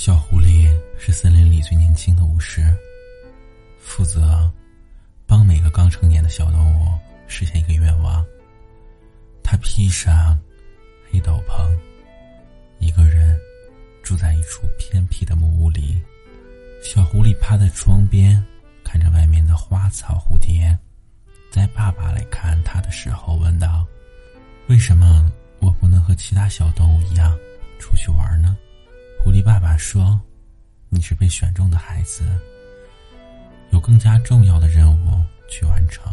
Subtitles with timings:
[0.00, 2.62] 小狐狸是森林里最年轻的巫师，
[3.80, 4.48] 负责
[5.26, 6.86] 帮每个刚成年的小动物
[7.26, 8.24] 实现一个愿望。
[9.42, 10.38] 他披上
[11.10, 11.76] 黑斗篷，
[12.78, 13.36] 一个人
[14.00, 16.00] 住在一处偏僻的木屋里。
[16.80, 18.40] 小狐狸趴在窗边，
[18.84, 20.78] 看着外面的花草蝴蝶。
[21.50, 23.84] 在爸爸来看他的时候，问道
[24.70, 25.28] ：“为什么
[25.58, 27.36] 我不能和其他小动物一样？”
[29.78, 30.20] 说
[30.90, 32.24] ：“你是被选中的孩子，
[33.70, 36.12] 有更加重要的任务去完成。”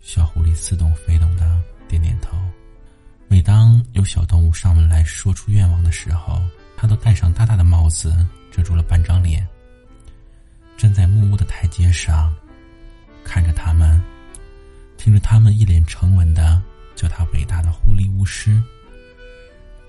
[0.00, 2.38] 小狐狸似懂非懂的点点头。
[3.26, 6.40] 每当有小动物上门来说出愿望的时候，
[6.76, 8.14] 他都戴上大大的帽子，
[8.52, 9.44] 遮住了半张脸，
[10.76, 12.32] 站在木屋的台阶上，
[13.24, 14.00] 看着他们，
[14.96, 16.62] 听着他们一脸沉稳的
[16.94, 18.62] 叫他伟大的狐狸巫师。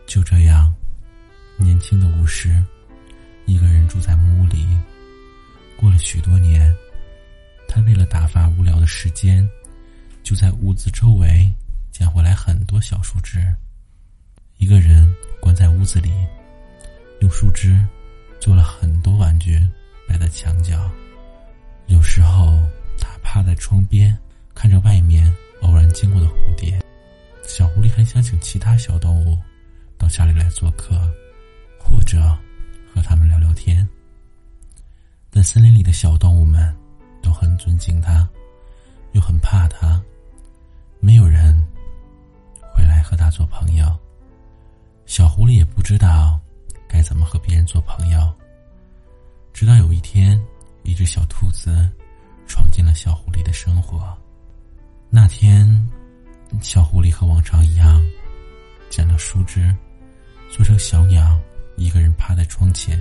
[0.07, 0.73] 就这样。
[1.57, 2.61] 年轻的巫师，
[3.45, 4.65] 一个人住在木屋里。
[5.77, 6.73] 过了许多年，
[7.67, 9.47] 他为了打发无聊的时间，
[10.23, 11.51] 就在屋子周围
[11.91, 13.39] 捡回来很多小树枝。
[14.57, 16.11] 一个人关在屋子里，
[17.19, 17.79] 用树枝
[18.39, 19.59] 做了很多玩具，
[20.07, 20.89] 摆在墙角。
[21.87, 22.59] 有时候，
[22.99, 24.17] 他趴在窗边，
[24.53, 26.81] 看着外面偶然经过的蝴蝶。
[27.43, 29.37] 小狐狸很想请其他小动物
[29.97, 30.99] 到家里来做客。
[31.87, 32.17] 或者
[32.95, 33.85] 和他们聊聊天，
[35.29, 36.73] 但森林里的小动物们
[37.21, 38.25] 都很尊敬他，
[39.11, 40.01] 又很怕他，
[41.01, 41.53] 没有人
[42.73, 43.85] 会来和他做朋友。
[45.05, 46.39] 小狐狸也不知道
[46.87, 48.33] 该怎么和别人做朋友。
[49.51, 50.41] 直到有一天，
[50.83, 51.91] 一只小兔子
[52.47, 54.17] 闯进了小狐狸的生活。
[55.09, 55.67] 那天，
[56.61, 58.01] 小狐狸和往常一样，
[58.89, 59.75] 捡了树枝，
[60.49, 61.37] 做成小鸟。
[61.77, 62.99] 一个人趴在窗前，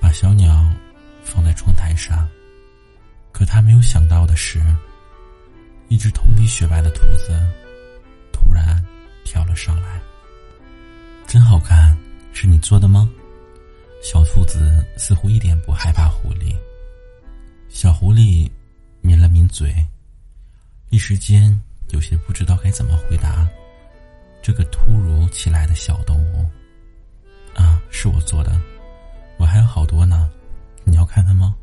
[0.00, 0.72] 把小鸟
[1.22, 2.28] 放在窗台上。
[3.32, 4.62] 可他没有想到的是，
[5.88, 7.36] 一只通体雪白的兔子
[8.32, 8.80] 突然
[9.24, 10.00] 跳了上来。
[11.26, 11.96] 真好看，
[12.32, 13.10] 是你做的吗？
[14.02, 16.54] 小兔子似乎一点不害怕狐狸。
[17.68, 18.48] 小狐狸
[19.00, 19.74] 抿了抿嘴，
[20.90, 23.48] 一时间有些不知道该怎么回答
[24.42, 26.46] 这个突如其来的小动物。
[27.96, 28.60] 是我做的，
[29.38, 30.28] 我还有好多呢，
[30.82, 31.54] 你要看看吗？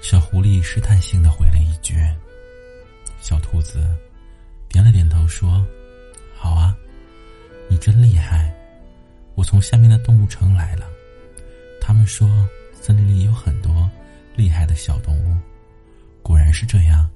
[0.00, 1.94] 小狐狸试探性的回了一句。
[3.20, 3.94] 小兔子
[4.70, 5.64] 点了点头说
[6.34, 6.74] ：“好啊，
[7.68, 8.50] 你真厉害。
[9.34, 10.88] 我从下面的动物城来了，
[11.78, 13.88] 他们说森林里有很多
[14.34, 15.36] 厉害的小动物，
[16.22, 17.08] 果然是这样。”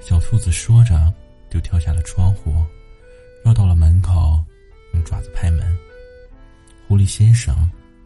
[0.00, 1.12] 小兔子说着，
[1.50, 2.64] 就跳下了窗户，
[3.44, 4.42] 绕到了门口，
[4.94, 5.76] 用爪子拍门。
[7.08, 7.56] 先生，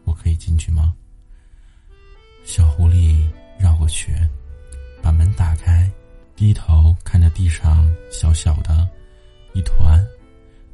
[0.05, 0.93] 我可以进去吗？
[2.45, 3.27] 小狐狸
[3.59, 4.15] 绕过去，
[5.01, 5.91] 把门打开，
[6.37, 8.87] 低头看着地上小小的
[9.53, 10.01] 一团。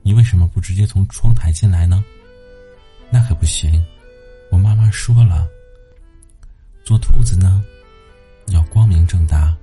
[0.03, 2.03] 你为什么不直接从窗台进来呢？
[3.11, 3.83] 那可不行，
[4.51, 5.47] 我妈妈说了，
[6.85, 7.63] 做兔子呢，
[8.47, 9.57] 要光明正大，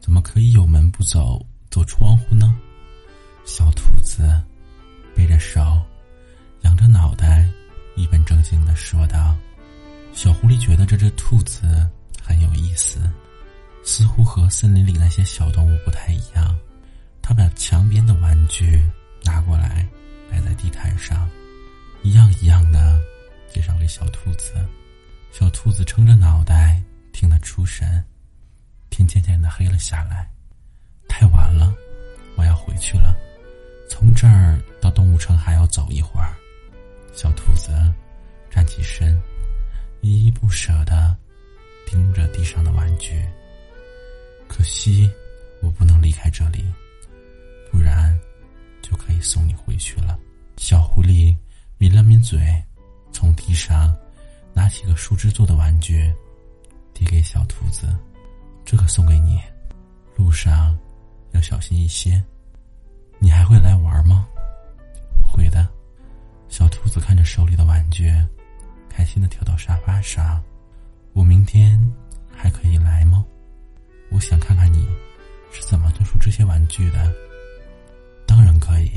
[0.00, 2.56] 怎么可以有门不走，走窗户呢？
[3.44, 4.22] 小兔子
[5.14, 5.80] 背着手，
[8.26, 9.36] 正经的说道
[10.12, 11.88] ：“小狐狸觉得这只兔子
[12.20, 13.00] 很有意思，
[13.84, 16.58] 似乎和森林里那些小动物不太一样。
[17.22, 18.82] 他把墙边的玩具
[19.22, 19.86] 拿过来，
[20.28, 21.28] 摆在地毯上，
[22.02, 23.00] 一样一样的
[23.48, 24.54] 介绍给小兔子。
[25.32, 26.82] 小兔子撑着脑袋
[27.12, 28.04] 听得出神。
[28.90, 30.28] 天渐渐的黑了下来，
[31.08, 31.72] 太晚了，
[32.36, 33.16] 我要回去了。
[33.88, 36.34] 从这儿到动物城还要走一会儿。”
[37.14, 37.70] 小兔子
[38.56, 39.20] 站起身，
[40.00, 41.14] 依依不舍的
[41.86, 43.22] 盯着地上的玩具。
[44.48, 45.10] 可惜，
[45.60, 46.64] 我不能离开这里，
[47.70, 48.18] 不然
[48.80, 50.18] 就可以送你回去了。
[50.56, 51.36] 小狐狸
[51.76, 52.40] 抿了抿嘴，
[53.12, 53.94] 从地上
[54.54, 56.10] 拿起个树枝做的玩具，
[56.94, 57.86] 递给小兔子
[58.64, 59.38] ：“这个送给你，
[60.16, 60.74] 路上
[61.32, 62.24] 要小心一些。
[63.18, 64.26] 你还会来玩吗
[65.22, 65.68] ？”“会的。”
[66.48, 68.10] 小兔子看着手里的玩具，
[68.96, 70.42] 开心的跳到沙发上。
[71.12, 71.78] 我明天
[72.34, 73.22] 还可以来吗？
[74.10, 74.88] 我想看看你
[75.52, 77.12] 是怎么做出这些玩具的。
[78.26, 78.90] 当然可以。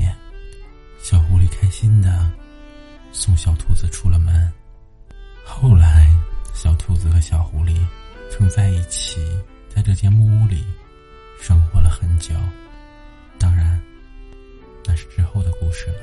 [1.02, 2.30] 小狐狸开心的
[3.12, 4.50] 送小兔子出了门。
[5.44, 6.10] 后来，
[6.54, 7.76] 小兔子和小狐狸
[8.30, 9.20] 曾在一起，
[9.68, 10.64] 在这间木屋里
[11.42, 12.34] 生活了很久。
[13.38, 13.78] 当然，
[14.86, 15.98] 那是之后的故事了。